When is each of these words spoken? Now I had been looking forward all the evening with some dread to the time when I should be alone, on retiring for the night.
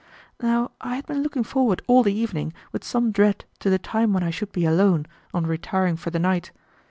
Now 0.41 0.71
I 0.81 0.95
had 0.95 1.05
been 1.05 1.21
looking 1.21 1.43
forward 1.43 1.83
all 1.85 2.01
the 2.01 2.11
evening 2.11 2.53
with 2.71 2.83
some 2.83 3.11
dread 3.11 3.45
to 3.59 3.69
the 3.69 3.77
time 3.77 4.13
when 4.13 4.23
I 4.23 4.31
should 4.31 4.51
be 4.51 4.65
alone, 4.65 5.05
on 5.31 5.45
retiring 5.45 5.95
for 5.95 6.09
the 6.09 6.17
night. 6.17 6.49